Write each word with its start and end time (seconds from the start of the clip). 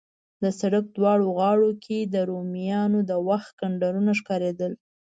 د 0.41 0.43
سړک 0.59 0.85
دواړو 0.97 1.25
غاړو 1.37 1.71
کې 1.83 1.99
د 2.13 2.15
رومیانو 2.29 2.99
د 3.09 3.11
وخت 3.27 3.51
کنډرونه 3.61 4.11
ښکارېدل. 4.19 4.71